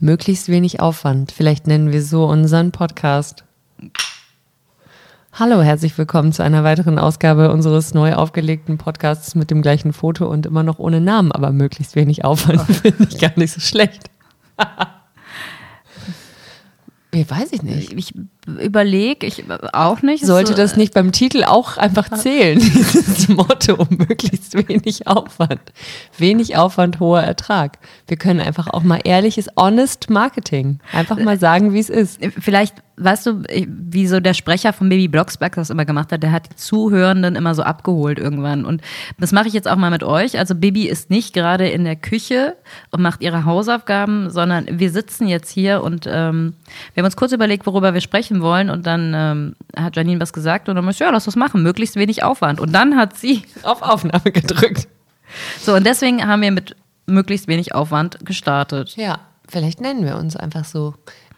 [0.00, 1.32] Möglichst wenig Aufwand.
[1.32, 3.44] Vielleicht nennen wir so unseren Podcast.
[5.32, 10.26] Hallo, herzlich willkommen zu einer weiteren Ausgabe unseres neu aufgelegten Podcasts mit dem gleichen Foto
[10.26, 12.60] und immer noch ohne Namen, aber möglichst wenig Aufwand.
[12.82, 14.10] Finde ich gar nicht so schlecht.
[17.12, 17.92] Wie weiß ich nicht.
[17.92, 18.14] Ich
[18.46, 20.24] überlege, ich auch nicht.
[20.24, 25.60] Sollte so, das nicht beim Titel auch einfach zählen, dieses Motto, möglichst wenig Aufwand.
[26.18, 27.78] Wenig Aufwand, hoher Ertrag.
[28.06, 30.78] Wir können einfach auch mal ehrliches, honest Marketing.
[30.92, 32.20] Einfach mal sagen, wie es ist.
[32.38, 36.32] Vielleicht weißt du, wie so der Sprecher von Baby Blocksberg das immer gemacht hat, der
[36.32, 38.64] hat die Zuhörenden immer so abgeholt irgendwann.
[38.64, 38.82] Und
[39.18, 40.38] das mache ich jetzt auch mal mit euch.
[40.38, 42.56] Also Baby ist nicht gerade in der Küche
[42.90, 46.54] und macht ihre Hausaufgaben, sondern wir sitzen jetzt hier und ähm,
[46.94, 48.70] wir haben uns kurz überlegt, worüber wir sprechen wollen.
[48.70, 51.62] Und dann ähm, hat Janine was gesagt und dann muss ich, ja, lass was machen,
[51.62, 52.60] möglichst wenig Aufwand.
[52.60, 54.88] Und dann hat sie auf Aufnahme gedrückt.
[55.60, 56.76] So, und deswegen haben wir mit
[57.06, 58.96] möglichst wenig Aufwand gestartet.
[58.96, 60.94] Ja, vielleicht nennen wir uns einfach so.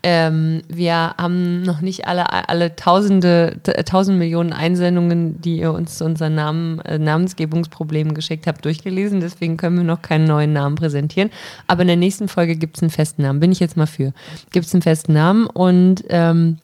[0.08, 6.04] Ähm, wir haben noch nicht alle, alle tausende, tausend Millionen Einsendungen, die ihr uns zu
[6.04, 9.18] unseren Namen, äh, Namensgebungsproblemen geschickt habt, durchgelesen.
[9.18, 11.30] Deswegen können wir noch keinen neuen Namen präsentieren.
[11.66, 13.40] Aber in der nächsten Folge gibt es einen festen Namen.
[13.40, 14.12] Bin ich jetzt mal für.
[14.52, 16.58] Gibt es einen festen Namen und, ähm,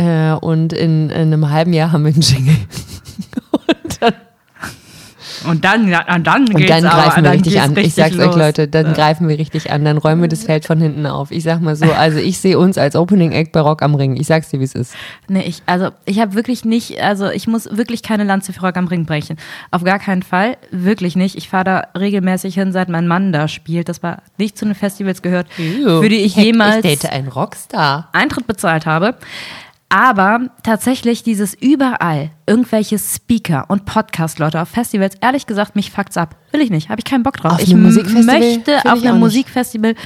[0.00, 2.56] äh, und in, in, einem halben Jahr haben wir einen Jingle.
[3.70, 4.14] und dann
[5.44, 7.70] und dann, ja, dann, und dann greifen wir richtig an.
[7.70, 8.28] Richtig ich sag's los.
[8.28, 8.92] euch, Leute, dann ja.
[8.92, 9.84] greifen wir richtig an.
[9.84, 11.30] Dann räumen wir das Feld von hinten auf.
[11.30, 14.16] Ich sag mal so, also ich sehe uns als Opening Act bei Rock am Ring.
[14.16, 14.94] Ich sag's dir, wie es ist.
[15.28, 18.76] Nee, ich, also ich habe wirklich nicht, also ich muss wirklich keine Lanze für Rock
[18.76, 19.36] am Ring brechen.
[19.70, 20.56] Auf gar keinen Fall.
[20.70, 21.36] Wirklich nicht.
[21.36, 23.88] Ich fahre da regelmäßig hin, seit mein Mann da spielt.
[23.88, 26.02] Das war nicht zu den Festivals gehört, Ew.
[26.02, 28.08] für die ich jemals ich date einen Rockstar.
[28.12, 29.14] Eintritt bezahlt habe.
[29.92, 36.36] Aber tatsächlich dieses überall irgendwelche Speaker und Podcast-Leute auf Festivals, ehrlich gesagt, mich fuckt's ab.
[36.52, 37.54] Will ich nicht, habe ich keinen Bock drauf.
[37.54, 39.96] Auf ich möchte auf einem Musikfestival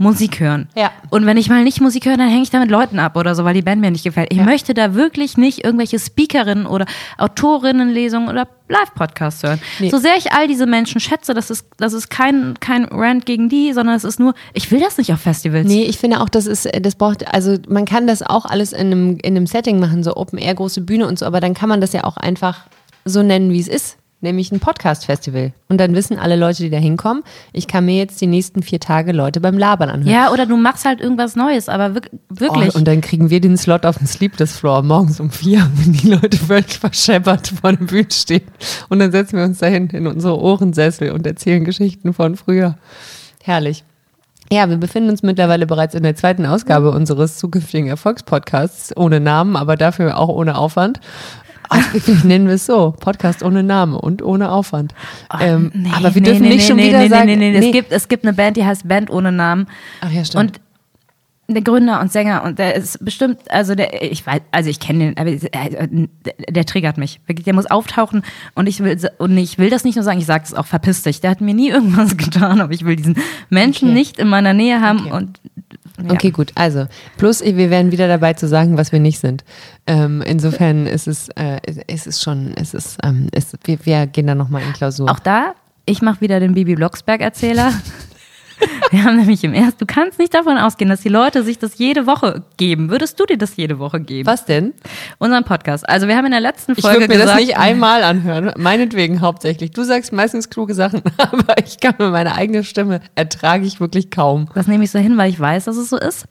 [0.00, 0.68] Musik hören.
[0.76, 0.92] Ja.
[1.10, 3.34] Und wenn ich mal nicht Musik höre, dann hänge ich da mit Leuten ab oder
[3.34, 4.28] so, weil die Band mir nicht gefällt.
[4.30, 4.44] Ich ja.
[4.44, 6.86] möchte da wirklich nicht irgendwelche Speakerinnen oder
[7.18, 9.60] Autorinnenlesungen oder Live-Podcasts hören.
[9.80, 9.90] Nee.
[9.90, 13.48] So sehr ich all diese Menschen schätze, das ist, das ist kein, kein Rant gegen
[13.48, 15.66] die, sondern es ist nur, ich will das nicht auf Festivals.
[15.66, 18.92] Nee, ich finde auch, das ist, das braucht, also man kann das auch alles in
[18.92, 21.68] einem, in einem Setting machen, so Open Air, große Bühne und so, aber dann kann
[21.68, 22.66] man das ja auch einfach
[23.04, 25.52] so nennen, wie es ist nämlich ein Podcast-Festival.
[25.68, 28.80] Und dann wissen alle Leute, die da hinkommen, ich kann mir jetzt die nächsten vier
[28.80, 30.12] Tage Leute beim Labern anhören.
[30.12, 31.94] Ja, oder du machst halt irgendwas Neues, aber
[32.28, 32.74] wirklich.
[32.74, 35.92] Oh, und dann kriegen wir den Slot auf dem Sleepless Floor morgens um vier, wenn
[35.92, 38.42] die Leute völlig verscheppert vor der Bühne stehen.
[38.88, 42.76] Und dann setzen wir uns dahin in unsere Ohrensessel und erzählen Geschichten von früher.
[43.42, 43.84] Herrlich.
[44.50, 49.56] Ja, wir befinden uns mittlerweile bereits in der zweiten Ausgabe unseres zukünftigen Erfolgspodcasts, ohne Namen,
[49.56, 51.00] aber dafür auch ohne Aufwand.
[51.70, 52.94] Vielleicht nennen wir es so.
[52.98, 54.94] Podcast ohne Name und ohne Aufwand.
[55.32, 57.26] Oh, ähm, nee, aber wir nee, dürfen nee, nicht schon wieder sagen.
[57.26, 59.66] Nee, nee, nee, Es, gibt, es gibt eine Band, die heißt Band ohne Namen.
[60.00, 60.44] Ach ja, stimmt.
[60.44, 60.60] Und
[61.50, 64.98] der Gründer und Sänger und der ist bestimmt, also der, ich weiß, also ich kenne
[64.98, 65.88] den, aber der,
[66.50, 67.20] der, triggert mich.
[67.26, 68.22] Der muss auftauchen
[68.54, 71.02] und ich will und ich will das nicht nur sagen, ich sage es auch verpiss
[71.02, 71.22] dich.
[71.22, 73.16] Der hat mir nie irgendwas getan, aber ich will diesen
[73.48, 73.98] Menschen okay.
[73.98, 75.12] nicht in meiner Nähe haben okay.
[75.12, 75.40] und
[76.02, 76.12] ja.
[76.12, 76.52] Okay, gut.
[76.54, 76.86] Also,
[77.16, 79.44] plus wir werden wieder dabei zu sagen, was wir nicht sind.
[79.86, 84.26] Ähm, insofern ist es, äh, ist es schon, ist es, ähm, ist, wir, wir gehen
[84.26, 85.10] da nochmal in Klausur.
[85.10, 85.54] Auch da,
[85.86, 87.72] ich mache wieder den Bibi Blocksberg-Erzähler.
[88.90, 91.78] Wir haben nämlich im ersten, du kannst nicht davon ausgehen, dass die Leute sich das
[91.78, 92.90] jede Woche geben.
[92.90, 94.26] Würdest du dir das jede Woche geben?
[94.26, 94.74] Was denn?
[95.18, 95.88] Unseren Podcast.
[95.88, 98.52] Also wir haben in der letzten Folge Ich würde mir gesagt, das nicht einmal anhören,
[98.56, 99.72] meinetwegen hauptsächlich.
[99.72, 104.10] Du sagst meistens kluge Sachen, aber ich kann mir meine eigene Stimme ertrage ich wirklich
[104.10, 104.48] kaum.
[104.54, 106.26] Das nehme ich so hin, weil ich weiß, dass es so ist.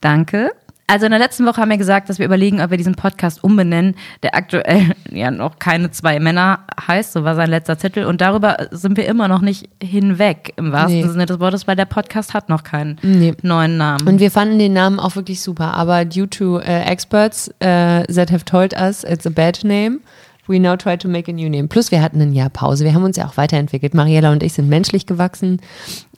[0.00, 0.50] Danke.
[0.86, 3.42] Also in der letzten Woche haben wir gesagt, dass wir überlegen, ob wir diesen Podcast
[3.42, 8.04] umbenennen, der aktuell ja noch keine zwei Männer heißt, so war sein letzter Titel.
[8.04, 11.08] Und darüber sind wir immer noch nicht hinweg, im wahrsten nee.
[11.08, 13.34] Sinne des Wortes, weil der Podcast hat noch keinen nee.
[13.42, 14.06] neuen Namen.
[14.06, 18.30] Und wir fanden den Namen auch wirklich super, aber due to uh, experts uh, that
[18.30, 20.00] have told us it's a bad name,
[20.48, 21.68] We now try to make a new name.
[21.68, 22.84] Plus, wir hatten ein Jahr Pause.
[22.84, 23.94] Wir haben uns ja auch weiterentwickelt.
[23.94, 25.60] Mariella und ich sind menschlich gewachsen,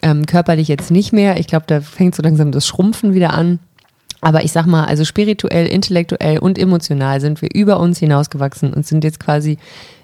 [0.01, 1.39] ähm, körperlich jetzt nicht mehr.
[1.39, 3.59] Ich glaube, da fängt so langsam das Schrumpfen wieder an.
[4.25, 8.87] Aber ich sag mal, also spirituell, intellektuell und emotional sind wir über uns hinausgewachsen und
[8.87, 9.59] sind jetzt quasi,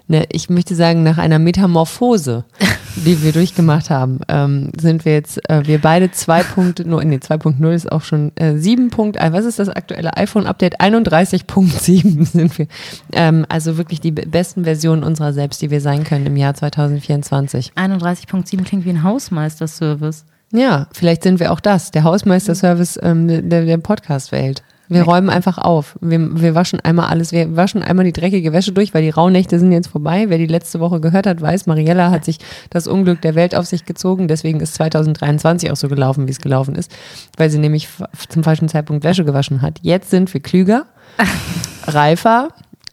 [0.07, 2.45] ne, ich möchte sagen, nach einer Metamorphose,
[2.97, 7.91] die wir durchgemacht haben, ähm, sind wir jetzt, äh, wir beide 2.0, nee, 2.0 ist
[7.91, 8.91] auch schon äh, 7.
[8.91, 10.79] was ist das aktuelle iPhone-Update?
[10.79, 12.67] 31.7 sind wir.
[13.13, 17.71] Ähm, also wirklich die besten Versionen unserer selbst, die wir sein können im Jahr 2024.
[17.75, 20.25] 31.7 klingt wie ein Hausmeister-Service.
[20.51, 24.63] Ja, vielleicht sind wir auch das, der Hausmeisterservice ähm, der, der Podcast-Welt.
[24.91, 25.97] Wir räumen einfach auf.
[26.01, 27.31] Wir, wir waschen einmal alles.
[27.31, 30.25] Wir waschen einmal die dreckige Wäsche durch, weil die Rauhnächte sind jetzt vorbei.
[30.27, 32.39] Wer die letzte Woche gehört hat, weiß, Mariella hat sich
[32.69, 34.27] das Unglück der Welt auf sich gezogen.
[34.27, 36.91] Deswegen ist 2023 auch so gelaufen, wie es gelaufen ist,
[37.37, 37.87] weil sie nämlich
[38.27, 39.79] zum falschen Zeitpunkt Wäsche gewaschen hat.
[39.81, 40.85] Jetzt sind wir klüger,
[41.87, 42.49] reifer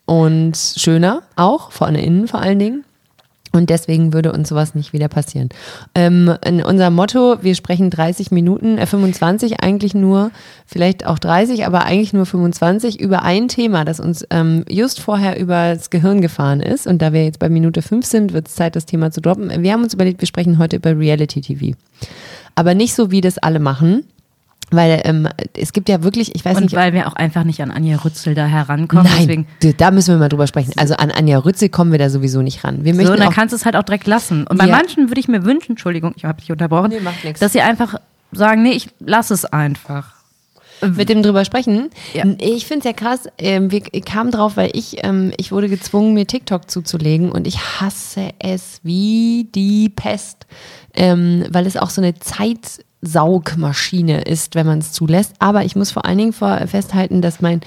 [0.07, 2.85] und schöner auch, vorne innen vor allen Dingen.
[3.53, 5.49] Und deswegen würde uns sowas nicht wieder passieren.
[5.95, 10.31] Ähm, in unser Motto, wir sprechen 30 Minuten, äh 25 eigentlich nur,
[10.67, 15.39] vielleicht auch 30, aber eigentlich nur 25 über ein Thema, das uns ähm, just vorher
[15.39, 16.87] über das Gehirn gefahren ist.
[16.87, 19.51] Und da wir jetzt bei Minute 5 sind, wird es Zeit, das Thema zu droppen.
[19.63, 21.77] Wir haben uns überlegt, wir sprechen heute über Reality TV.
[22.55, 24.05] Aber nicht so, wie das alle machen,
[24.71, 26.75] weil ähm, es gibt ja wirklich, ich weiß Und nicht.
[26.77, 29.05] weil wir auch einfach nicht an Anja Rützel da herankommen.
[29.05, 30.73] Nein, Deswegen, da müssen wir mal drüber sprechen.
[30.77, 32.85] Also an Anja Rütze kommen wir da sowieso nicht ran.
[32.85, 34.47] Wir so, möchten dann auch, kannst du es halt auch direkt lassen.
[34.47, 34.77] Und bei Ja.
[34.77, 37.95] manchen würde ich mir wünschen, Entschuldigung, ich habe dich unterbrochen, Nee, macht dass sie einfach
[38.33, 40.13] sagen, nee, ich lass es einfach.
[40.95, 41.91] mit dem drüber sprechen.
[42.15, 42.25] Ja.
[42.41, 45.69] Ich finde es ja krass, ähm, wir ich kam drauf, weil ich, ähm, ich wurde
[45.69, 50.47] gezwungen, mir TikTok zuzulegen und ich hasse es wie die Pest,
[50.95, 52.15] ähm, weil es auch so eine
[53.03, 55.35] Zeitsaugmaschine ist, wenn man es zulässt.
[55.39, 57.61] Aber ich muss vor allen Dingen vor, festhalten, dass mein,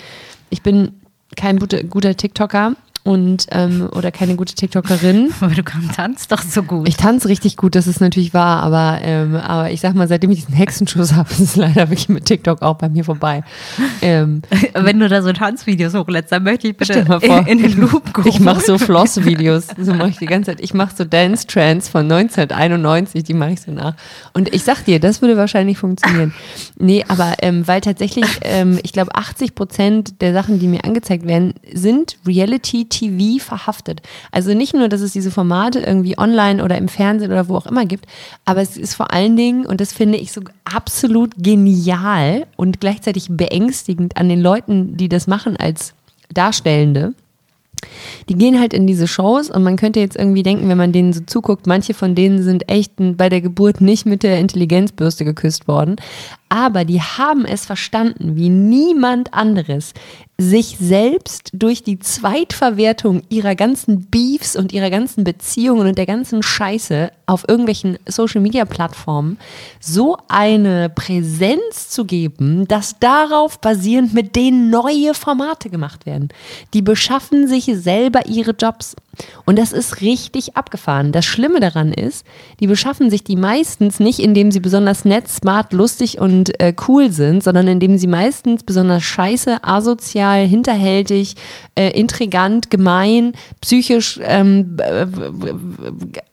[0.49, 1.01] ich bin
[1.35, 5.31] kein guter, guter TikToker und ähm, oder keine gute TikTokerin.
[5.41, 6.87] Aber du kannst tanzt doch so gut.
[6.87, 10.31] Ich tanze richtig gut, das ist natürlich wahr, aber, ähm, aber ich sag mal, seitdem
[10.31, 13.43] ich diesen Hexenschuss habe, ist es leider wirklich mit TikTok auch bei mir vorbei.
[14.01, 14.41] Ähm,
[14.73, 17.79] Wenn du da so Tanzvideos hochlädst, dann möchte ich bitte mal vor, in, in den
[17.79, 18.27] Loop gucken.
[18.31, 20.61] ich mache so Floss-Videos, so mache ich die ganze Zeit.
[20.61, 23.95] Ich mache so Dance-Trends von 1991, die mache ich so nach.
[24.33, 26.33] Und ich sag dir, das würde wahrscheinlich funktionieren.
[26.77, 31.25] Nee, aber ähm, weil tatsächlich, ähm, ich glaube, 80 Prozent der Sachen, die mir angezeigt
[31.25, 32.17] werden, sind
[32.91, 34.01] Reality-TV verhaftet.
[34.31, 37.65] Also nicht nur, dass es diese Formate irgendwie online oder im Fernsehen oder wo auch
[37.65, 38.05] immer gibt,
[38.45, 43.27] aber es ist vor allen Dingen, und das finde ich so absolut genial und gleichzeitig
[43.29, 45.93] beängstigend an den Leuten, die das machen als
[46.33, 47.13] Darstellende,
[48.29, 51.13] die gehen halt in diese Shows und man könnte jetzt irgendwie denken, wenn man denen
[51.13, 55.67] so zuguckt, manche von denen sind echt bei der Geburt nicht mit der Intelligenzbürste geküsst
[55.67, 55.95] worden,
[56.51, 59.93] aber die haben es verstanden, wie niemand anderes,
[60.37, 66.43] sich selbst durch die Zweitverwertung ihrer ganzen Beefs und ihrer ganzen Beziehungen und der ganzen
[66.43, 69.37] Scheiße auf irgendwelchen Social-Media-Plattformen
[69.79, 76.29] so eine Präsenz zu geben, dass darauf basierend mit denen neue Formate gemacht werden.
[76.73, 78.97] Die beschaffen sich selber ihre Jobs.
[79.45, 81.11] Und das ist richtig abgefahren.
[81.11, 82.25] Das Schlimme daran ist,
[82.59, 87.11] die beschaffen sich die meistens nicht, indem sie besonders nett, smart, lustig und äh, cool
[87.11, 91.35] sind, sondern indem sie meistens besonders scheiße, asozial, hinterhältig,
[91.75, 95.05] äh, intrigant, gemein, psychisch ähm, äh,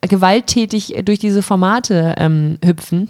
[0.06, 3.08] gewalttätig durch diese Formate ähm, hüpfen.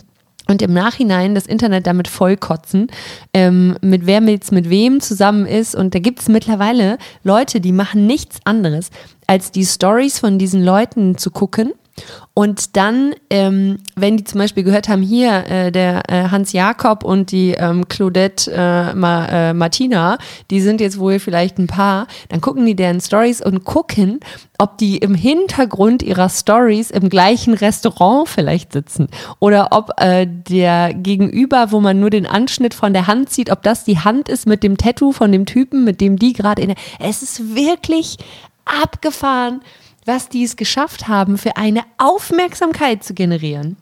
[0.50, 2.88] Und im Nachhinein das Internet damit vollkotzen,
[3.34, 5.74] ähm, mit wer jetzt mit wem zusammen ist.
[5.74, 8.90] Und da gibt es mittlerweile Leute, die machen nichts anderes,
[9.26, 11.72] als die Stories von diesen Leuten zu gucken.
[12.34, 17.02] Und dann, ähm, wenn die zum Beispiel gehört haben, hier äh, der äh, Hans Jakob
[17.02, 20.18] und die ähm, Claudette äh, Ma, äh, Martina,
[20.50, 24.20] die sind jetzt wohl vielleicht ein Paar, dann gucken die deren Stories und gucken,
[24.58, 29.08] ob die im Hintergrund ihrer Stories im gleichen Restaurant vielleicht sitzen
[29.40, 33.62] oder ob äh, der Gegenüber, wo man nur den Anschnitt von der Hand sieht, ob
[33.62, 36.68] das die Hand ist mit dem Tattoo von dem Typen, mit dem die gerade in
[36.68, 36.76] der.
[37.00, 38.16] Es ist wirklich
[38.64, 39.60] abgefahren,
[40.08, 43.76] was die es geschafft haben, für eine Aufmerksamkeit zu generieren.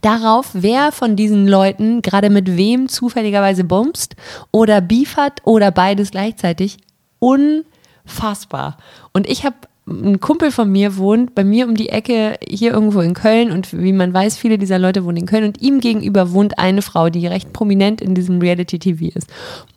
[0.00, 4.14] Darauf, wer von diesen Leuten gerade mit wem zufälligerweise bumst
[4.52, 6.78] oder beefert oder beides gleichzeitig.
[7.18, 8.76] Unfassbar.
[9.12, 9.56] Und ich habe
[9.88, 13.72] ein Kumpel von mir wohnt bei mir um die Ecke hier irgendwo in Köln und
[13.72, 17.08] wie man weiß, viele dieser Leute wohnen in Köln und ihm gegenüber wohnt eine Frau,
[17.08, 19.28] die recht prominent in diesem Reality-TV ist.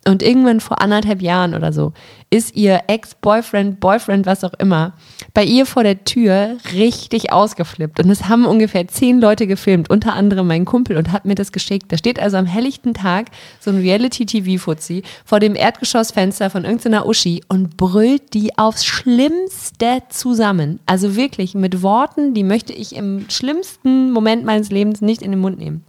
[0.04, 1.92] Und irgendwann vor anderthalb Jahren oder so
[2.28, 4.94] ist ihr Ex-Boyfriend, Boyfriend, was auch immer,
[5.32, 8.00] bei ihr vor der Tür richtig ausgeflippt.
[8.00, 11.52] Und es haben ungefähr zehn Leute gefilmt, unter anderem mein Kumpel und hat mir das
[11.52, 11.92] geschickt.
[11.92, 13.26] Da steht also am helllichten Tag
[13.60, 20.80] so ein Reality-TV-Fuzzi vor dem Erdgeschossfenster von irgendeiner Uschi und brüllt die aufs Schlimmste zusammen.
[20.86, 25.40] Also wirklich mit Worten, die möchte ich im schlimmsten Moment meines Lebens nicht in den
[25.40, 25.84] Mund nehmen.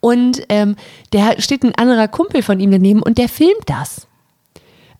[0.00, 0.76] Und ähm,
[1.12, 4.08] der steht ein anderer Kumpel von ihm daneben und der filmt das.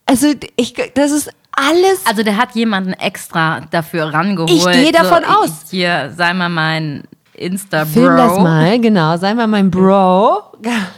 [0.06, 2.06] Also ich, das ist alles.
[2.06, 4.50] Also der hat jemanden extra dafür rangeholt.
[4.50, 5.70] Ich gehe davon aus.
[5.70, 7.92] Hier, sei mal mein Insta-Bro.
[7.92, 9.16] Film das mal, genau.
[9.16, 10.42] Sei mal mein Bro.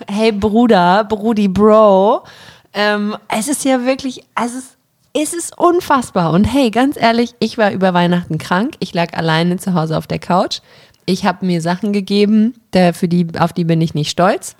[0.06, 2.24] Hey Bruder, Brudi Bro.
[2.72, 4.73] Ähm, es ist ja wirklich, also es,
[5.14, 6.32] es ist unfassbar.
[6.32, 8.74] Und hey, ganz ehrlich, ich war über Weihnachten krank.
[8.80, 10.58] Ich lag alleine zu Hause auf der Couch.
[11.06, 14.56] Ich habe mir Sachen gegeben, der, für die, auf die bin ich nicht stolz.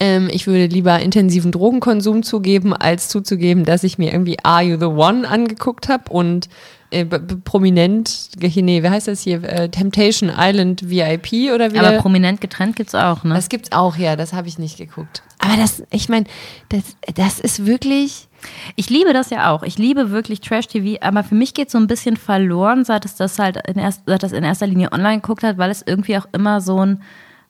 [0.00, 4.78] Ähm, ich würde lieber intensiven Drogenkonsum zugeben, als zuzugeben, dass ich mir irgendwie Are You
[4.78, 6.48] the One angeguckt habe und
[6.90, 9.44] äh, prominent, nee, wie heißt das hier?
[9.44, 11.78] Äh, Temptation Island VIP oder wie?
[11.78, 13.34] Aber prominent getrennt gibt's auch, ne?
[13.34, 15.22] Das gibt's auch, ja, das habe ich nicht geguckt.
[15.38, 16.26] Aber das, ich meine,
[16.68, 16.82] das,
[17.14, 18.28] das ist wirklich.
[18.76, 19.62] Ich liebe das ja auch.
[19.62, 23.16] Ich liebe wirklich Trash-TV, aber für mich geht es so ein bisschen verloren, seit es
[23.16, 26.16] das halt in, erst, seit das in erster Linie online geguckt hat, weil es irgendwie
[26.18, 27.02] auch immer so ein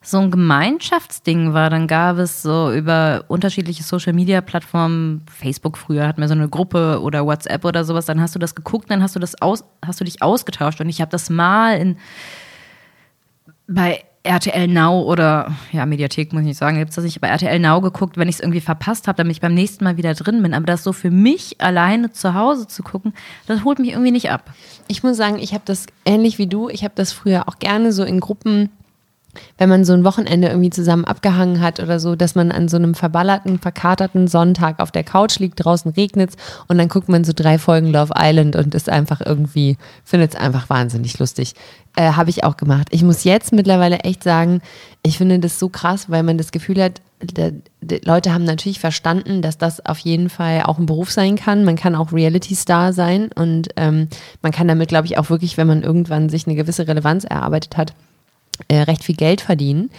[0.05, 1.71] so ein Gemeinschaftsding war.
[1.71, 7.25] Dann gab es so über unterschiedliche Social-Media-Plattformen, Facebook früher hatten wir so eine Gruppe oder
[7.25, 10.05] WhatsApp oder sowas, dann hast du das geguckt, dann hast du das aus, hast du
[10.05, 11.97] dich ausgetauscht und ich habe das mal in
[13.69, 17.29] bei RTL Now oder ja, Mediathek muss ich nicht sagen, gibt es das nicht, bei
[17.29, 20.15] RTL Now geguckt, wenn ich es irgendwie verpasst habe, damit ich beim nächsten Mal wieder
[20.15, 20.55] drin bin.
[20.55, 23.15] Aber das so für mich alleine zu Hause zu gucken,
[23.47, 24.53] das holt mich irgendwie nicht ab.
[24.87, 27.93] Ich muss sagen, ich habe das ähnlich wie du, ich habe das früher auch gerne
[27.93, 28.71] so in Gruppen
[29.59, 32.77] wenn man so ein Wochenende irgendwie zusammen abgehangen hat oder so, dass man an so
[32.77, 36.33] einem verballerten, verkaterten Sonntag auf der Couch liegt, draußen regnet
[36.69, 40.41] und dann guckt man so drei Folgen Love Island und ist einfach irgendwie, findet es
[40.41, 41.55] einfach wahnsinnig lustig.
[41.97, 42.89] Äh, Habe ich auch gemacht.
[42.91, 44.61] Ich muss jetzt mittlerweile echt sagen,
[45.03, 47.01] ich finde das so krass, weil man das Gefühl hat,
[48.05, 51.65] Leute haben natürlich verstanden, dass das auf jeden Fall auch ein Beruf sein kann.
[51.65, 54.09] Man kann auch Reality-Star sein und ähm,
[54.43, 57.77] man kann damit, glaube ich, auch wirklich, wenn man irgendwann sich eine gewisse Relevanz erarbeitet
[57.77, 57.95] hat,
[58.69, 59.91] äh, recht viel Geld verdienen.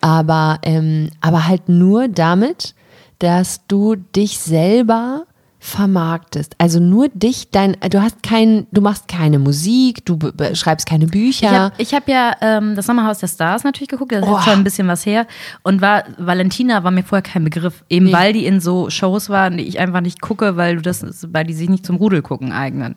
[0.00, 2.74] Aber, ähm, aber halt nur damit,
[3.18, 5.24] dass du dich selber
[5.58, 6.54] vermarktest.
[6.58, 10.16] Also nur dich, dein, du hast kein, du machst keine Musik, du
[10.52, 11.72] schreibst keine Bücher.
[11.78, 14.40] Ich habe hab ja ähm, das Sommerhaus der Stars natürlich geguckt, das ist oh.
[14.42, 15.26] schon ein bisschen was her.
[15.64, 18.12] Und war, Valentina war mir vorher kein Begriff, eben nee.
[18.12, 21.44] weil die in so Shows waren, die ich einfach nicht gucke, weil du das, weil
[21.44, 22.94] die sich nicht zum Rudel gucken eignen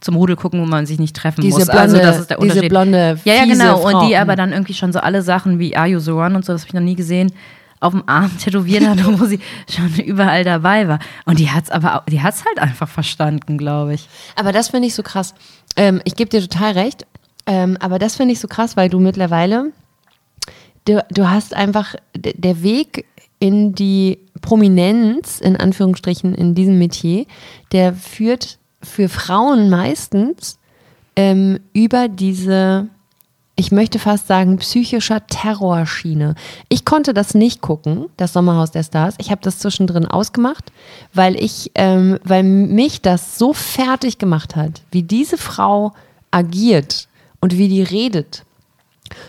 [0.00, 1.66] zum Rudel gucken, wo man sich nicht treffen diese muss.
[1.66, 2.62] Blonde, also das ist der Unterschied.
[2.62, 3.78] Diese blonde, ja, ja, genau.
[3.78, 4.00] Frau.
[4.00, 6.44] Und die aber dann irgendwie schon so alle Sachen wie Are You the One und
[6.44, 7.32] so, das habe ich noch nie gesehen,
[7.80, 10.98] auf dem Arm tätowiert hat, wo sie schon überall dabei war.
[11.24, 14.08] Und die hat's aber, die hat's halt einfach verstanden, glaube ich.
[14.34, 15.34] Aber das finde ich so krass.
[15.76, 17.06] Ähm, ich gebe dir total recht.
[17.46, 19.72] Ähm, aber das finde ich so krass, weil du mittlerweile,
[20.84, 23.06] du, du hast einfach, der Weg
[23.38, 27.26] in die Prominenz, in Anführungsstrichen, in diesem Metier,
[27.72, 30.58] der führt für Frauen meistens
[31.16, 32.88] ähm, über diese,
[33.56, 36.34] ich möchte fast sagen, psychischer Terrorschiene.
[36.68, 39.14] Ich konnte das nicht gucken, das Sommerhaus der Stars.
[39.18, 40.72] Ich habe das zwischendrin ausgemacht,
[41.14, 45.92] weil ich, ähm, weil mich das so fertig gemacht hat, wie diese Frau
[46.30, 47.08] agiert
[47.40, 48.44] und wie die redet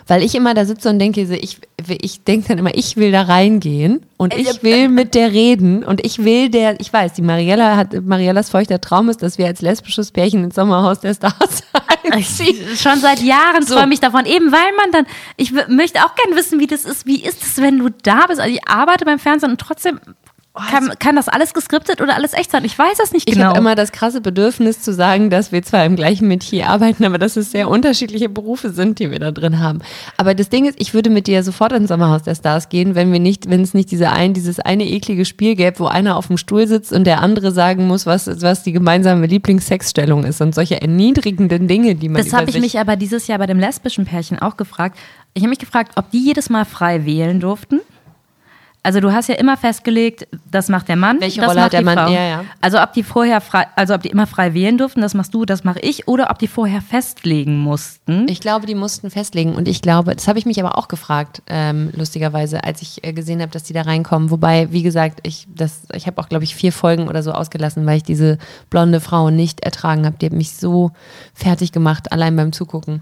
[0.08, 3.24] weil ich immer da sitze und denke, ich, ich denke dann immer, ich will da
[3.24, 7.78] reingehen und ich will mit der reden und ich will der, ich weiß, die Mariella
[7.78, 11.64] hat, Mariellas feuchter Traum ist, dass wir als lesbisches Pärchen ins Sommerhaus der Stars
[12.12, 12.58] einziehen.
[12.76, 13.76] Schon seit Jahren so.
[13.76, 15.06] träume ich davon, eben weil man dann,
[15.36, 18.40] ich möchte auch gerne wissen, wie das ist, wie ist es, wenn du da bist,
[18.40, 20.00] also ich arbeite beim Fernsehen und trotzdem
[20.70, 22.66] kann, kann, das alles geskriptet oder alles echt sein?
[22.66, 23.38] Ich weiß es nicht genau.
[23.38, 27.06] Ich habe immer das krasse Bedürfnis zu sagen, dass wir zwar im gleichen Metier arbeiten,
[27.06, 29.80] aber dass es sehr unterschiedliche Berufe sind, die wir da drin haben.
[30.18, 33.12] Aber das Ding ist, ich würde mit dir sofort ins Sommerhaus der Stars gehen, wenn
[33.12, 36.28] wir nicht, wenn es nicht diese ein, dieses eine eklige Spiel gäbe, wo einer auf
[36.28, 40.56] dem Stuhl sitzt und der andere sagen muss, was, was die gemeinsame Lieblingssexstellung ist und
[40.56, 44.06] solche erniedrigenden Dinge, die man Das habe ich mich aber dieses Jahr bei dem lesbischen
[44.06, 44.98] Pärchen auch gefragt.
[45.34, 47.82] Ich habe mich gefragt, ob die jedes Mal frei wählen durften.
[48.88, 51.74] Also du hast ja immer festgelegt, das macht der Mann, Welche das Rolle macht hat
[51.74, 51.98] der Mann?
[51.98, 52.08] Frau.
[52.08, 52.46] Ja, ja.
[52.62, 55.44] Also ob die vorher frei, also ob die immer frei wählen durften, das machst du,
[55.44, 58.30] das mache ich, oder ob die vorher festlegen mussten.
[58.30, 61.42] Ich glaube, die mussten festlegen und ich glaube, das habe ich mich aber auch gefragt,
[61.48, 64.32] ähm, lustigerweise, als ich äh, gesehen habe, dass die da reinkommen.
[64.32, 65.50] Wobei, wie gesagt, ich
[65.94, 68.38] ich habe auch glaube ich vier Folgen oder so ausgelassen, weil ich diese
[68.70, 70.16] blonde Frau nicht ertragen habe.
[70.22, 70.92] Die hat mich so
[71.34, 73.02] fertig gemacht, allein beim Zugucken.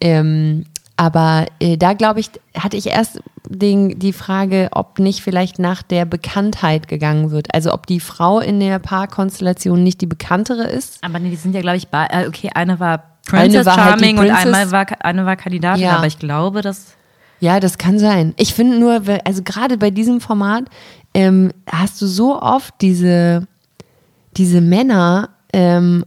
[0.00, 0.64] Ähm,
[0.96, 5.82] aber äh, da glaube ich, hatte ich erst den, die Frage, ob nicht vielleicht nach
[5.82, 7.54] der Bekanntheit gegangen wird.
[7.54, 10.98] Also ob die Frau in der Paarkonstellation nicht die bekanntere ist.
[11.04, 13.76] Aber nee, die sind ja, glaube ich, bei, äh, okay, eine war Princess eine war
[13.76, 15.96] halt Charming halt und einmal war, eine war Kandidatin, ja.
[15.96, 16.94] aber ich glaube, dass.
[17.40, 18.32] Ja, das kann sein.
[18.38, 20.64] Ich finde nur, also gerade bei diesem Format
[21.12, 23.46] ähm, hast du so oft diese,
[24.38, 26.06] diese Männer ähm,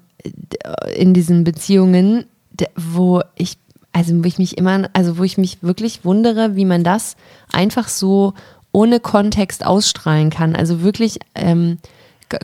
[0.95, 2.25] in diesen Beziehungen,
[2.75, 3.57] wo ich
[3.91, 7.15] also wo ich mich immer, also wo ich mich wirklich wundere, wie man das
[7.51, 8.33] einfach so
[8.71, 10.55] ohne Kontext ausstrahlen kann.
[10.55, 11.79] Also wirklich ähm,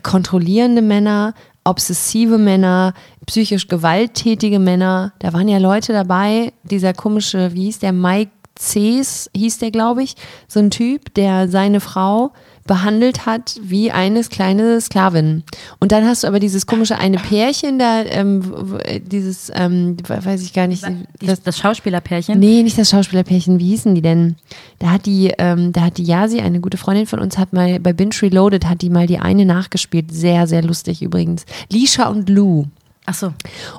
[0.02, 1.34] kontrollierende Männer,
[1.64, 2.94] obsessive Männer,
[3.26, 5.12] psychisch gewalttätige Männer.
[5.18, 10.02] Da waren ja Leute dabei, dieser komische, wie hieß der, Mike Cs hieß der, glaube
[10.02, 10.16] ich,
[10.48, 12.32] so ein Typ, der seine Frau
[12.66, 15.44] behandelt hat wie eine kleine Sklavin.
[15.78, 20.52] Und dann hast du aber dieses komische eine Pärchen da, ähm, dieses, ähm, weiß ich
[20.52, 20.84] gar nicht.
[21.20, 22.38] Das, das Schauspielerpärchen.
[22.38, 23.58] Nee, nicht das Schauspielerpärchen.
[23.58, 24.36] Wie hießen die denn?
[24.78, 27.80] Da hat die, ähm, da hat die Yasi, eine gute Freundin von uns, hat mal
[27.80, 30.12] bei Binge Reloaded, hat die mal die eine nachgespielt.
[30.12, 31.44] Sehr, sehr lustig übrigens.
[31.70, 32.64] Lisha und Lou.
[33.06, 33.32] Ach so.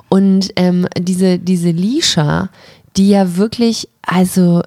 [0.08, 2.48] Und ähm, diese, diese Lisha,
[2.96, 4.62] die ja wirklich, also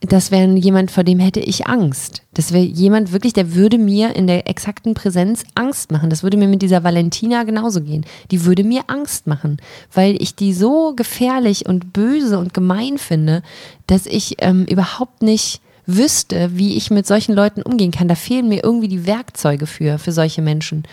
[0.00, 2.22] das wäre jemand, vor dem hätte ich Angst.
[2.34, 6.08] Das wäre jemand wirklich, der würde mir in der exakten Präsenz Angst machen.
[6.08, 8.06] Das würde mir mit dieser Valentina genauso gehen.
[8.30, 9.56] Die würde mir Angst machen,
[9.92, 13.42] weil ich die so gefährlich und böse und gemein finde,
[13.88, 18.06] dass ich ähm, überhaupt nicht wüsste, wie ich mit solchen Leuten umgehen kann.
[18.06, 20.84] Da fehlen mir irgendwie die Werkzeuge für, für solche Menschen.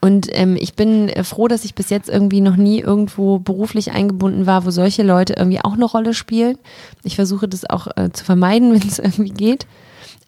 [0.00, 3.92] Und ähm, ich bin äh, froh, dass ich bis jetzt irgendwie noch nie irgendwo beruflich
[3.92, 6.58] eingebunden war, wo solche Leute irgendwie auch eine Rolle spielen.
[7.02, 9.66] Ich versuche das auch äh, zu vermeiden, wenn es irgendwie geht.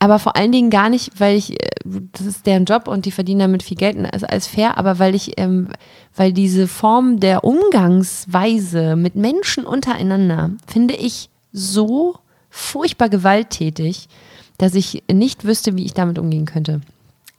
[0.01, 1.69] Aber vor allen Dingen gar nicht, weil ich, äh,
[2.13, 5.15] das ist deren Job und die verdienen damit viel Geld ist alles fair, aber weil
[5.15, 5.69] ich, ähm,
[6.17, 12.17] weil diese Form der Umgangsweise mit Menschen untereinander, finde ich so
[12.49, 14.09] furchtbar gewalttätig,
[14.57, 16.81] dass ich nicht wüsste, wie ich damit umgehen könnte.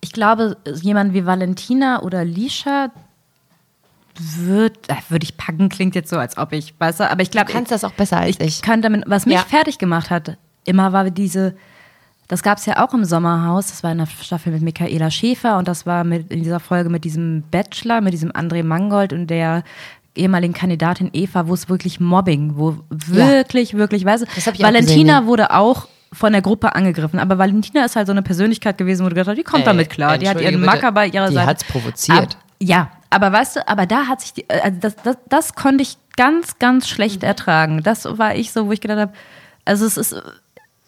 [0.01, 2.89] Ich glaube, jemand wie Valentina oder Lisha
[4.17, 7.47] wird, äh, würde ich packen, klingt jetzt so, als ob ich, du, aber ich glaube,
[7.47, 8.61] Du kannst das auch besser als ich, ich.
[8.61, 9.41] kann damit, was mich Ja.
[9.43, 11.55] fertig gemacht hat, immer war diese,
[12.27, 15.57] das gab es ja auch im Sommerhaus, das war in der Staffel mit Michaela Schäfer
[15.57, 19.27] und das war mit, in dieser Folge mit diesem Bachelor, mit diesem André Mangold und
[19.27, 19.63] der
[20.15, 25.07] ehemaligen Kandidatin Eva, wo es wirklich Mobbing, wo wirklich, wirklich, weißt du, ich Valentina gesehen,
[25.07, 25.25] ja.
[25.25, 29.09] wurde auch von der Gruppe angegriffen, aber Valentina ist halt so eine Persönlichkeit gewesen, wo
[29.09, 31.35] du gedacht hast, die kommt Ey, damit klar, die hat ihren Macker bei ihrer die
[31.35, 31.47] Seite.
[31.47, 32.35] hat's provoziert.
[32.35, 35.83] Ab, ja, aber weißt du, aber da hat sich, die, also das, das, das konnte
[35.83, 37.83] ich ganz, ganz schlecht ertragen.
[37.83, 39.13] Das war ich so, wo ich gedacht habe,
[39.65, 40.15] also es ist,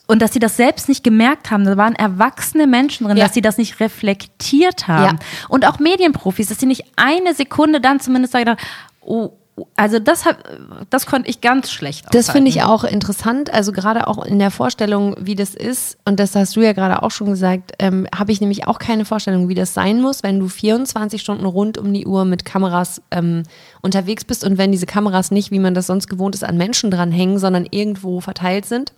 [0.08, 3.26] und dass sie das selbst nicht gemerkt haben, da waren erwachsene Menschen drin, Ja.
[3.26, 5.18] dass sie das nicht reflektiert haben.
[5.18, 5.26] Ja.
[5.48, 8.60] Und auch Medienprofis, dass sie nicht eine Sekunde dann zumindest da gedacht
[9.02, 9.32] oh,
[9.76, 10.44] also das, hab,
[10.90, 12.72] das konnte ich ganz schlecht Das finde ich aushalten.
[12.72, 16.62] auch interessant, also gerade auch in der Vorstellung, wie das ist, und das hast du
[16.62, 20.02] ja gerade auch schon gesagt, ähm, habe ich nämlich auch keine Vorstellung, wie das sein
[20.02, 23.44] muss, wenn du 24 Stunden rund um die Uhr mit Kameras ähm,
[23.82, 26.90] unterwegs bist und wenn diese Kameras nicht, wie man das sonst gewohnt ist, an Menschen
[26.90, 28.94] dranhängen, sondern irgendwo verteilt sind.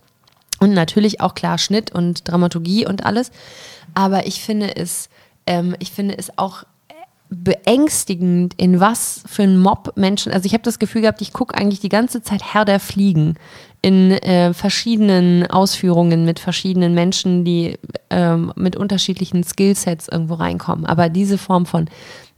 [0.60, 3.32] Und natürlich auch klar Schnitt und Dramaturgie und alles.
[3.92, 5.08] Aber ich finde es,
[5.46, 6.64] ähm, ich finde es auch
[7.34, 11.54] beängstigend, in was für ein Mob Menschen, also ich habe das Gefühl gehabt, ich gucke
[11.54, 13.34] eigentlich die ganze Zeit Herr der Fliegen
[13.82, 20.86] in äh, verschiedenen Ausführungen mit verschiedenen Menschen, die ähm, mit unterschiedlichen Skillsets irgendwo reinkommen.
[20.86, 21.88] Aber diese Form von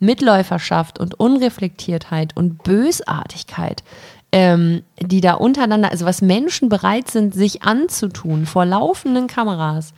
[0.00, 3.85] Mitläuferschaft und Unreflektiertheit und Bösartigkeit,
[4.32, 9.94] ähm, die da untereinander, also was Menschen bereit sind, sich anzutun vor laufenden Kameras,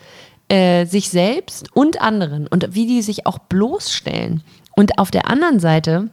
[0.49, 4.43] äh, sich selbst und anderen und wie die sich auch bloßstellen.
[4.79, 6.09] Und auf der anderen Seite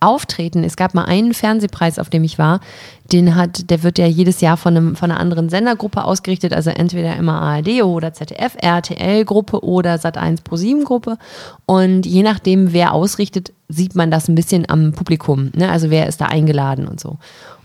[0.00, 0.64] auftreten.
[0.64, 2.60] Es gab mal einen Fernsehpreis, auf dem ich war.
[3.12, 6.70] Den hat, der wird ja jedes Jahr von, einem, von einer anderen Sendergruppe ausgerichtet, also
[6.70, 11.18] entweder immer ARD oder ZDF, RTL-Gruppe oder Sat1 Pro7-Gruppe.
[11.66, 15.50] Und je nachdem, wer ausrichtet, sieht man das ein bisschen am Publikum.
[15.54, 15.68] Ne?
[15.68, 17.18] Also wer ist da eingeladen und so.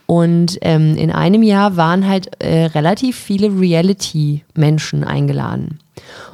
[0.08, 5.80] Und ähm, in einem Jahr waren halt äh, relativ viele Reality-Menschen eingeladen.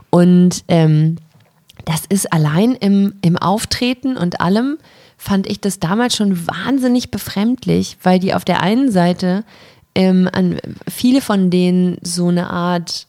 [0.10, 1.18] Und ähm,
[1.86, 4.78] das ist allein im, im Auftreten und allem,
[5.18, 9.44] fand ich das damals schon wahnsinnig befremdlich, weil die auf der einen Seite
[9.96, 13.08] ähm, an viele von denen so eine Art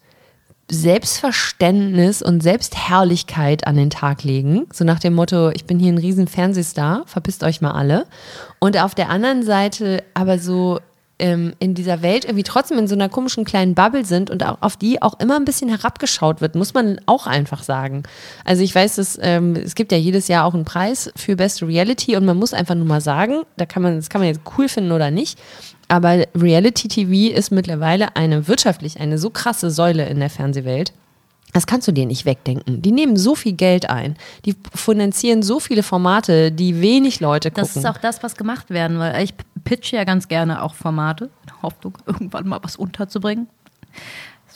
[0.71, 4.67] Selbstverständnis und Selbstherrlichkeit an den Tag legen.
[4.73, 8.07] So nach dem Motto, ich bin hier ein riesen Fernsehstar, verpisst euch mal alle.
[8.61, 10.81] Und auf der anderen Seite aber so
[11.19, 14.59] ähm, in dieser Welt irgendwie trotzdem in so einer komischen kleinen Bubble sind und auch
[14.61, 18.03] auf die auch immer ein bisschen herabgeschaut wird, muss man auch einfach sagen.
[18.45, 21.63] Also ich weiß, dass, ähm, es gibt ja jedes Jahr auch einen Preis für Best
[21.63, 24.41] Reality und man muss einfach nur mal sagen, da kann man, das kann man jetzt
[24.59, 25.39] cool finden oder nicht,
[25.89, 30.93] aber Reality TV ist mittlerweile eine wirtschaftlich eine so krasse Säule in der Fernsehwelt.
[31.55, 32.83] Das kannst du dir nicht wegdenken.
[32.83, 34.17] Die nehmen so viel Geld ein.
[34.45, 37.63] Die finanzieren so viele Formate, die wenig Leute gucken.
[37.63, 41.27] Das ist auch das, was gemacht werden, weil ich pitche ja ganz gerne auch Formate,
[41.27, 43.47] in der Hoffnung, irgendwann mal was unterzubringen.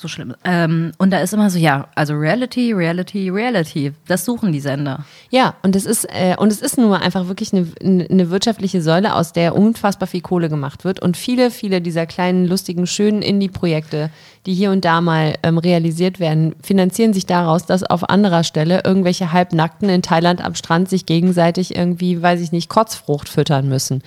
[0.00, 0.32] So schlimm.
[0.44, 3.92] Ähm, und da ist immer so, ja, also Reality, Reality, Reality.
[4.06, 5.04] Das suchen die Sender.
[5.30, 7.66] Ja, und es ist, äh, und es ist nun mal einfach wirklich eine,
[8.08, 11.00] eine wirtschaftliche Säule, aus der unfassbar viel Kohle gemacht wird.
[11.00, 14.10] Und viele, viele dieser kleinen, lustigen, schönen Indie-Projekte,
[14.46, 18.82] die hier und da mal ähm, realisiert werden, finanzieren sich daraus, dass auf anderer Stelle
[18.84, 24.04] irgendwelche Halbnackten in Thailand am Strand sich gegenseitig irgendwie, weiß ich nicht, Kotzfrucht füttern müssen.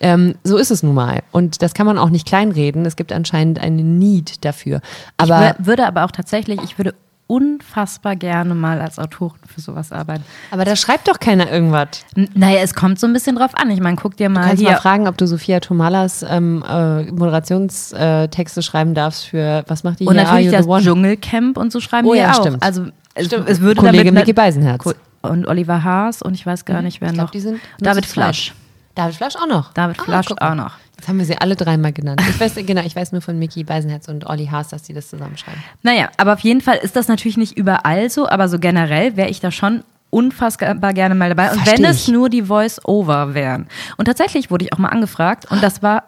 [0.00, 1.22] Ähm, so ist es nun mal.
[1.32, 2.84] Und das kann man auch nicht kleinreden.
[2.86, 4.80] Es gibt anscheinend eine Need dafür.
[5.16, 6.94] Aber ich wür- würde aber auch tatsächlich, ich würde
[7.26, 10.24] unfassbar gerne mal als Autorin für sowas arbeiten.
[10.50, 11.88] Aber da schreibt doch keiner irgendwas.
[12.14, 13.70] N naja, es kommt so ein bisschen drauf an.
[13.70, 14.72] Ich meine, guck dir mal Du kannst hier.
[14.72, 20.06] mal fragen, ob du Sophia Tomalas ähm, äh, Moderationstexte schreiben darfst für, was macht die
[20.06, 20.22] und hier?
[20.24, 20.84] natürlich Are You das?
[20.84, 22.40] Dschungelcamp und so schreiben Oh ja, auch.
[22.40, 22.62] stimmt.
[22.62, 23.48] Also es, Stimmt.
[23.48, 24.82] es würde Kollege damit Micky Beisenherz.
[24.82, 27.30] Co- und Oliver Haas und ich weiß gar nicht, wer Ich glaub, noch.
[27.30, 28.04] die sind David.
[28.04, 28.52] Flasch.
[28.94, 29.72] David Flasch auch noch.
[29.72, 30.72] David Ah, Flasch auch noch.
[30.96, 32.22] Jetzt haben wir sie alle dreimal genannt.
[32.28, 35.08] Ich weiß, genau, ich weiß nur von Mickey Beisenherz und Olli Haas, dass die das
[35.10, 35.60] zusammenschreiben.
[35.82, 39.28] Naja, aber auf jeden Fall ist das natürlich nicht überall so, aber so generell wäre
[39.28, 41.50] ich da schon unfassbar gerne mal dabei.
[41.50, 42.08] Und Versteh wenn es ich.
[42.14, 43.66] nur die Voice-Over wären.
[43.96, 46.04] Und tatsächlich wurde ich auch mal angefragt und das war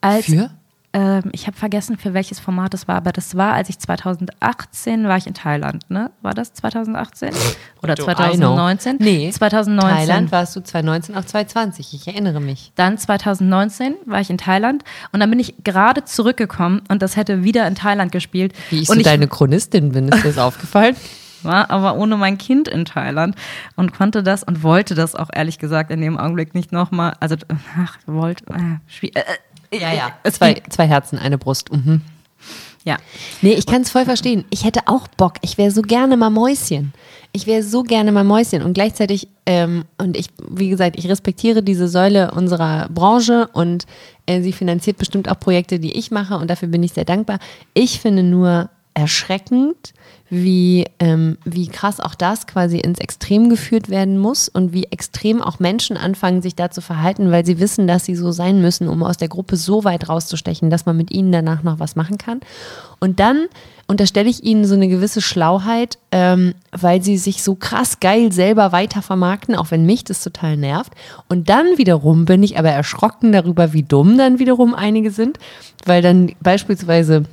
[0.00, 0.24] als.
[0.26, 0.50] Für?
[0.94, 5.08] Ähm, ich habe vergessen, für welches Format das war, aber das war, als ich 2018
[5.08, 6.10] war ich in Thailand, ne?
[6.20, 7.30] War das 2018?
[7.82, 8.96] Oder Do I 2019?
[8.98, 9.04] know?
[9.04, 9.30] Nee.
[9.30, 9.96] 2019.
[9.96, 11.94] Thailand warst du 2019 auch 2020.
[11.94, 12.72] Ich erinnere mich.
[12.74, 17.42] Dann 2019 war ich in Thailand und dann bin ich gerade zurückgekommen und das hätte
[17.42, 18.52] wieder in Thailand gespielt.
[18.70, 20.96] Wie ich und so deine Chronistin bin, ist dir das aufgefallen?
[21.44, 23.34] war aber ohne mein Kind in Thailand
[23.74, 27.14] und konnte das und wollte das auch ehrlich gesagt in dem Augenblick nicht nochmal.
[27.18, 27.34] Also,
[27.76, 28.44] ach, wollte.
[28.54, 29.22] Äh, schwie- äh,
[29.80, 31.72] äh, Es Zwei, zwei Herzen, eine Brust.
[31.72, 32.02] Mhm.
[32.84, 32.96] Ja.
[33.42, 34.44] Nee, ich kann es voll verstehen.
[34.50, 35.34] Ich hätte auch Bock.
[35.42, 36.92] Ich wäre so gerne mal Mäuschen.
[37.32, 38.62] Ich wäre so gerne mal Mäuschen.
[38.62, 43.86] Und gleichzeitig, ähm, und ich, wie gesagt, ich respektiere diese Säule unserer Branche und
[44.26, 47.38] äh, sie finanziert bestimmt auch Projekte, die ich mache und dafür bin ich sehr dankbar.
[47.72, 49.94] Ich finde nur erschreckend,
[50.28, 55.42] wie, ähm, wie krass auch das quasi ins Extrem geführt werden muss und wie extrem
[55.42, 58.88] auch Menschen anfangen, sich da zu verhalten, weil sie wissen, dass sie so sein müssen,
[58.88, 62.16] um aus der Gruppe so weit rauszustechen, dass man mit ihnen danach noch was machen
[62.16, 62.40] kann.
[62.98, 63.46] Und dann
[63.88, 68.72] unterstelle ich ihnen so eine gewisse Schlauheit, ähm, weil sie sich so krass geil selber
[68.72, 70.94] weiter vermarkten, auch wenn mich das total nervt.
[71.28, 75.38] Und dann wiederum bin ich aber erschrocken darüber, wie dumm dann wiederum einige sind,
[75.84, 77.24] weil dann beispielsweise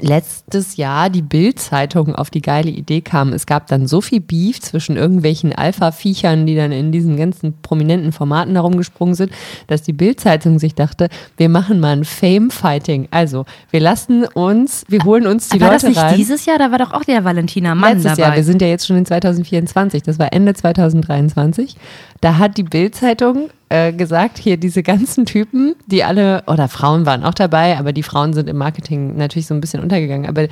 [0.00, 3.32] letztes Jahr die Bild-Zeitung auf die geile Idee kam.
[3.32, 8.12] Es gab dann so viel Beef zwischen irgendwelchen Alpha-Viechern, die dann in diesen ganzen prominenten
[8.12, 9.32] Formaten herumgesprungen sind,
[9.68, 13.08] dass die Bild-Zeitung sich dachte, wir machen mal ein Fame-Fighting.
[13.10, 16.16] Also, wir lassen uns, wir holen uns die war Leute das nicht rein.
[16.16, 16.58] dieses Jahr?
[16.58, 18.28] Da war doch auch der Valentina Mann Letztes dabei.
[18.28, 21.74] Jahr, wir sind ja jetzt schon in 2024, das war Ende 2023.
[22.20, 27.24] Da hat die Bild-Zeitung äh, gesagt, hier diese ganzen Typen, die alle, oder Frauen waren
[27.24, 30.48] auch dabei, aber die Frauen sind im Marketing natürlich so ein bisschen untergegangen, aber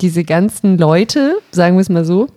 [0.00, 2.28] diese ganzen Leute, sagen wir es mal so,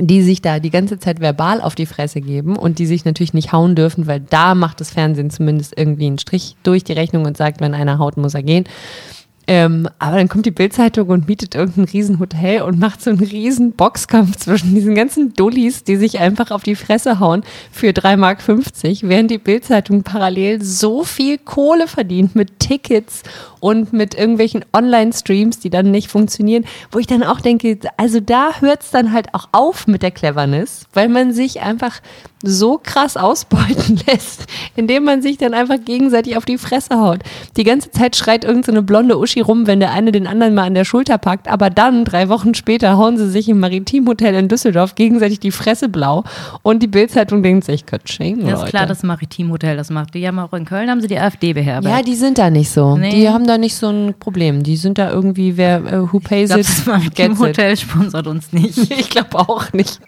[0.00, 3.34] die sich da die ganze Zeit verbal auf die Fresse geben und die sich natürlich
[3.34, 7.26] nicht hauen dürfen, weil da macht das Fernsehen zumindest irgendwie einen Strich durch die Rechnung
[7.26, 8.64] und sagt, wenn einer haut, muss er gehen.
[9.50, 13.72] Ähm, aber dann kommt die Bildzeitung und mietet irgendein Riesenhotel und macht so einen riesen
[13.72, 18.40] Boxkampf zwischen diesen ganzen Dullis, die sich einfach auf die Fresse hauen für 3,50 Mark,
[19.02, 23.22] während die Bildzeitung parallel so viel Kohle verdient mit Tickets
[23.60, 28.60] und mit irgendwelchen Online-Streams, die dann nicht funktionieren, wo ich dann auch denke, also da
[28.60, 32.00] hört es dann halt auch auf mit der Cleverness, weil man sich einfach
[32.42, 37.20] so krass ausbeuten lässt, indem man sich dann einfach gegenseitig auf die Fresse haut.
[37.56, 40.64] Die ganze Zeit schreit irgendeine so blonde Uschi rum, wenn der eine den anderen mal
[40.64, 44.48] an der Schulter packt, aber dann, drei Wochen später, hauen sie sich im Maritimhotel in
[44.48, 46.22] Düsseldorf gegenseitig die Fresse blau
[46.62, 50.14] und die Bildzeitung denkt sich, Katsching, Das ist klar, das Maritimhotel das macht.
[50.14, 51.96] Die haben auch in Köln haben sie die AfD beherbergt.
[51.96, 52.96] ja, die sind da nicht so.
[52.96, 53.10] Nee.
[53.10, 54.62] Die haben da nicht so ein Problem.
[54.62, 56.86] Die sind da irgendwie, wer, äh, who pays ich glaube, it, das gets it.
[56.86, 58.78] Maritimhotel sponsert uns nicht.
[58.98, 60.00] Ich glaube auch nicht.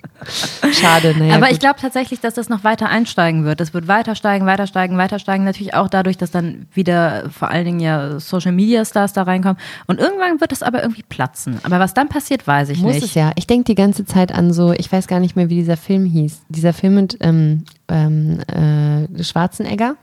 [0.73, 1.35] Schade, naja.
[1.35, 1.55] Aber gut.
[1.55, 3.61] ich glaube tatsächlich, dass das noch weiter einsteigen wird.
[3.61, 5.45] Es wird weiter steigen, weiter steigen, weiter steigen.
[5.45, 9.59] Natürlich auch dadurch, dass dann wieder vor allen Dingen ja Social Media Stars da reinkommen.
[9.87, 11.59] Und irgendwann wird es aber irgendwie platzen.
[11.63, 13.05] Aber was dann passiert, weiß ich Muss nicht.
[13.05, 13.33] es ja.
[13.37, 16.05] Ich denke die ganze Zeit an so, ich weiß gar nicht mehr, wie dieser Film
[16.05, 16.43] hieß.
[16.49, 19.97] Dieser Film mit ähm, ähm, äh, Schwarzenegger,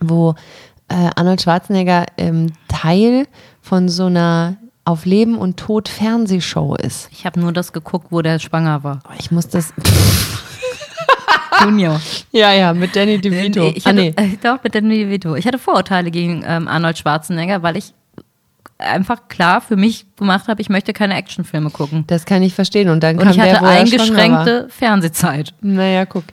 [0.00, 0.34] wo
[0.92, 3.26] äh, Arnold Schwarzenegger ähm, Teil
[3.60, 7.08] von so einer auf Leben und Tod Fernsehshow ist.
[7.12, 9.00] Ich habe nur das geguckt, wo der schwanger war.
[9.18, 9.72] Ich muss das.
[11.64, 12.00] Junior.
[12.32, 13.72] ja, ja, mit Danny DeVito.
[13.74, 14.14] Ich ah, hatte, nee.
[14.16, 15.36] äh, doch, mit Danny DeVito.
[15.36, 17.94] Ich hatte Vorurteile gegen ähm, Arnold Schwarzenegger, weil ich
[18.78, 22.04] einfach klar für mich gemacht habe, ich möchte keine Actionfilme gucken.
[22.08, 22.88] Das kann ich verstehen.
[22.88, 23.70] Und dann Und kam ich der, hatte er war.
[23.70, 25.54] eingeschränkte Fernsehzeit.
[25.60, 26.24] Naja, guck.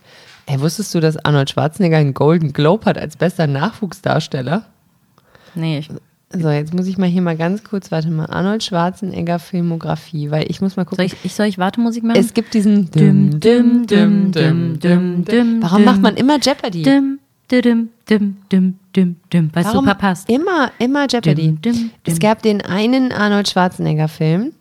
[0.50, 4.64] Ey, wusstest du, dass Arnold Schwarzenegger einen Golden Globe hat als bester Nachwuchsdarsteller?
[5.54, 5.90] Nee, ich,
[6.34, 10.46] So, jetzt muss ich mal hier mal ganz kurz, warte mal, Arnold Schwarzenegger Filmografie, weil
[10.50, 11.06] ich muss mal soll gucken.
[11.06, 12.20] ich, ich soll ich Wartemusik machen?
[12.20, 16.82] Es gibt diesen Düm, düm, düm, düm, düm, düm, Warum macht man immer Jeopardy?
[16.84, 17.20] Dim,
[17.52, 20.30] dim, dim, dim, dim, dim, weil es super passt.
[20.30, 21.52] immer, immer Jeopardy?
[21.54, 22.20] Dim, dim, Es dim.
[22.20, 24.54] gab den einen Arnold Schwarzenegger Film,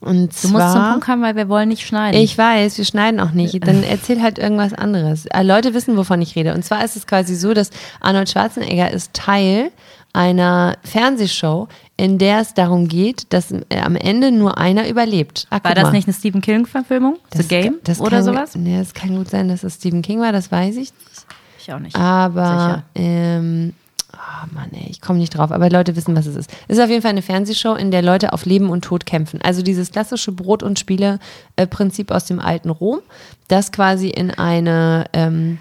[0.00, 2.20] Und Du musst zum zwar, Punkt kommen, weil wir wollen nicht schneiden.
[2.20, 3.66] ich weiß, wir schneiden auch nicht.
[3.66, 5.26] Dann erzähl halt irgendwas anderes.
[5.26, 6.54] Äh, Leute wissen, wovon ich rede.
[6.54, 9.72] Und zwar ist es quasi so, dass Arnold Schwarzenegger ist Teil
[10.12, 15.46] einer Fernsehshow, in der es darum geht, dass äh, am Ende nur einer überlebt.
[15.50, 15.92] Ah, War das mal.
[15.92, 17.16] nicht eine Stephen King-Verfilmung?
[17.32, 18.54] The Das- Game das oder kann, sowas?
[18.54, 21.26] Nee, es kann gut sein, dass es Stephen King war, das weiß ich nicht.
[21.60, 21.96] Ich auch nicht.
[21.96, 23.74] Aber, ähm,
[24.12, 25.52] oh Mann, ey, ich komme nicht drauf.
[25.52, 26.50] Aber Leute wissen, was es ist.
[26.66, 29.40] Es ist auf jeden Fall eine Fernsehshow, in der Leute auf Leben und Tod kämpfen.
[29.42, 33.00] Also dieses klassische Brot- und Spiele-Prinzip aus dem alten Rom,
[33.48, 35.58] das quasi in eine, ähm,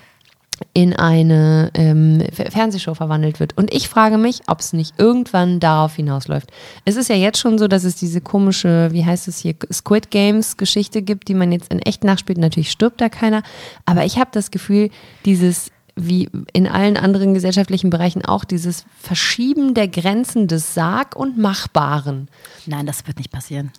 [0.73, 3.55] in eine ähm, Fer- Fernsehshow verwandelt wird.
[3.57, 6.49] Und ich frage mich, ob es nicht irgendwann darauf hinausläuft.
[6.83, 10.09] Es ist ja jetzt schon so, dass es diese komische, wie heißt es hier, Squid
[10.09, 12.39] Games Geschichte gibt, die man jetzt in echt nachspielt.
[12.39, 13.43] Natürlich stirbt da keiner.
[13.85, 14.89] Aber ich habe das Gefühl,
[15.25, 21.37] dieses wie in allen anderen gesellschaftlichen Bereichen auch dieses Verschieben der Grenzen des Sag- und
[21.37, 22.27] Machbaren.
[22.65, 23.71] Nein, das wird nicht passieren.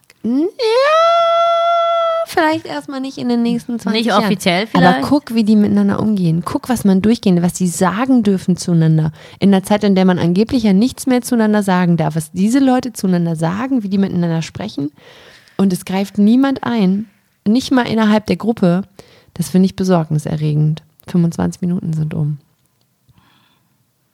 [2.26, 4.24] Vielleicht erstmal nicht in den nächsten 20 Nicht Jahren.
[4.24, 5.02] offiziell Aber vielleicht?
[5.08, 6.42] guck, wie die miteinander umgehen.
[6.44, 9.12] Guck, was man durchgehen, was sie sagen dürfen zueinander.
[9.38, 12.16] In der Zeit, in der man angeblich ja nichts mehr zueinander sagen darf.
[12.16, 14.90] Was diese Leute zueinander sagen, wie die miteinander sprechen.
[15.56, 17.06] Und es greift niemand ein.
[17.46, 18.82] Nicht mal innerhalb der Gruppe.
[19.32, 20.82] Das finde ich besorgniserregend.
[21.08, 22.38] 25 Minuten sind um.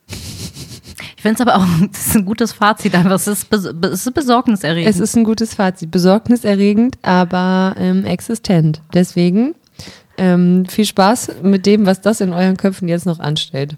[0.07, 3.11] Ich finde es aber auch, das ist ein gutes Fazit einfach.
[3.11, 3.65] Es ist, es
[4.05, 4.89] ist besorgniserregend.
[4.89, 5.91] Es ist ein gutes Fazit.
[5.91, 8.81] Besorgniserregend, aber ähm, existent.
[8.93, 9.55] Deswegen
[10.17, 13.75] ähm, viel Spaß mit dem, was das in euren Köpfen jetzt noch anstellt.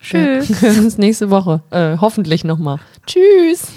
[0.00, 0.62] Tschüss.
[0.62, 1.62] Wir hören uns nächste Woche.
[1.70, 2.78] Äh, hoffentlich nochmal.
[3.06, 3.68] Tschüss.